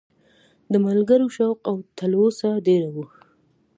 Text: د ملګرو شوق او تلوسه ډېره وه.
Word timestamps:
د 0.71 0.73
ملګرو 0.85 1.27
شوق 1.37 1.57
او 1.69 1.75
تلوسه 1.97 2.49
ډېره 2.67 2.89
وه. 2.95 3.07